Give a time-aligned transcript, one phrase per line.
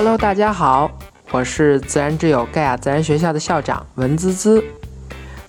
[0.00, 0.88] Hello，大家好，
[1.32, 4.62] 我是自然之友盖亚自然学校的校长文滋滋。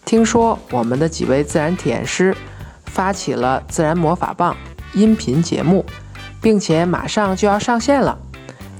[0.03, 2.35] 听说我们的几位自然体验师
[2.87, 4.57] 发起了自然魔法棒
[4.95, 5.85] 音频节目，
[6.41, 8.17] 并且马上就要上线了，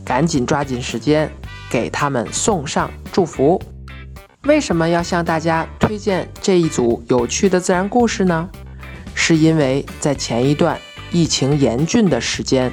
[0.03, 1.31] 赶紧抓紧时间
[1.69, 3.61] 给他们送上祝福。
[4.45, 8.49] 为什么要向大家推荐这一组有趣的自然故事呢？
[9.13, 10.75] 是因为在前一段
[11.11, 12.71] 疫情严峻的时间，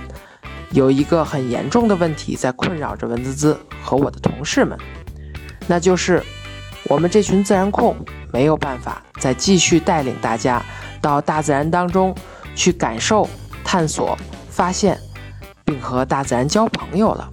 [0.73, 4.79] 有一个很严重的问题在困扰着文滋滋和我的同事们，
[5.67, 6.23] 那就是
[6.85, 7.96] 我们这群自然控
[8.32, 10.63] 没有办法再继续带领大家
[11.00, 12.14] 到大自然当中
[12.54, 13.29] 去感受、
[13.64, 14.18] 探索、
[14.50, 14.99] 发现，
[15.64, 17.29] 并和大自然交朋友了。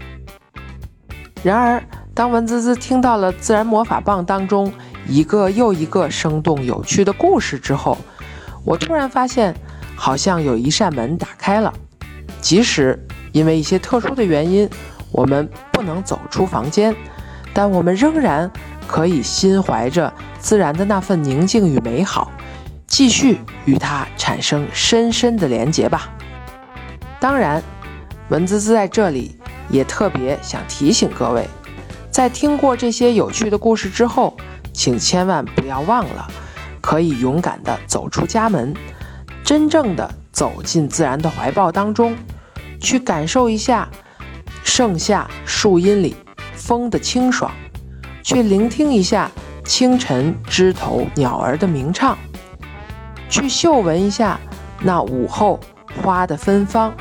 [1.44, 4.72] 然而，当文滋滋听到了自然魔法棒当中
[5.08, 7.98] 一个又一个生动有趣的故事之后，
[8.64, 9.54] 我突然发现，
[9.96, 11.74] 好像有一扇门打开了。
[12.40, 12.98] 即使
[13.34, 14.70] 因为一些特殊的原因，
[15.12, 16.96] 我们不能走出房间，
[17.54, 18.50] 但我们仍然
[18.88, 22.32] 可以心怀着自然的那份宁静与美好，
[22.88, 26.10] 继续与它产生深深的连结吧。
[27.20, 27.62] 当然，
[28.30, 29.36] 文滋滋在这里
[29.70, 31.48] 也特别想提醒各位。
[32.12, 34.38] 在听过这些有趣的故事之后，
[34.72, 36.28] 请千万不要忘了，
[36.82, 38.74] 可以勇敢地走出家门，
[39.44, 42.16] 真正的走进自然的怀抱当中，
[42.84, 43.90] 去感受一下
[44.64, 46.16] 盛夏树荫里
[46.54, 47.50] 风的清爽，
[48.22, 49.32] 去聆听一下
[49.64, 52.18] 清晨枝头鸟儿的鸣唱，
[53.30, 54.40] 去嗅闻一下
[54.82, 55.60] 那午后
[56.04, 56.94] 花的芬芳，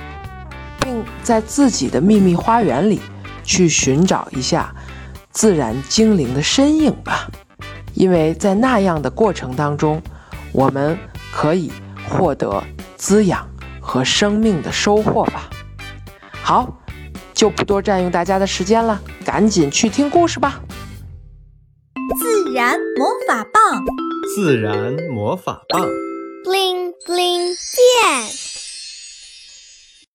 [0.80, 3.00] 并在自己的秘密花园里
[3.42, 4.74] 去寻找一下。
[5.32, 7.26] 自然精灵的身影吧，
[7.94, 10.02] 因为在那样的过程当中，
[10.52, 10.98] 我们
[11.32, 11.72] 可以
[12.06, 12.62] 获得
[12.96, 13.48] 滋养
[13.80, 15.48] 和生命的收获吧。
[16.42, 16.76] 好，
[17.32, 20.60] 就不多占用大家的时间了，赶紧去听故事吧。
[22.18, 23.80] 自然魔法棒，
[24.34, 25.86] 自然魔法棒
[26.44, 28.51] ，bling bling 变。